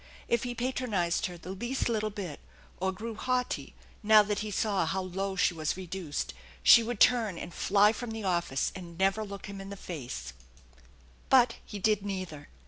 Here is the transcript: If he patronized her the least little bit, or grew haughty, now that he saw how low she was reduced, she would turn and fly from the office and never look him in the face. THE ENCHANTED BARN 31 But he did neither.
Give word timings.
If 0.27 0.41
he 0.45 0.55
patronized 0.55 1.27
her 1.27 1.37
the 1.37 1.51
least 1.51 1.87
little 1.87 2.09
bit, 2.09 2.39
or 2.79 2.91
grew 2.91 3.13
haughty, 3.13 3.75
now 4.01 4.23
that 4.23 4.39
he 4.39 4.49
saw 4.49 4.87
how 4.87 5.03
low 5.03 5.35
she 5.35 5.53
was 5.53 5.77
reduced, 5.77 6.33
she 6.63 6.81
would 6.81 6.99
turn 6.99 7.37
and 7.37 7.53
fly 7.53 7.93
from 7.93 8.09
the 8.09 8.23
office 8.23 8.71
and 8.73 8.97
never 8.97 9.23
look 9.23 9.45
him 9.45 9.61
in 9.61 9.69
the 9.69 9.77
face. 9.77 10.29
THE 10.29 10.37
ENCHANTED 10.37 11.29
BARN 11.29 11.45
31 11.49 11.59
But 11.67 11.71
he 11.71 11.77
did 11.77 12.03
neither. 12.03 12.49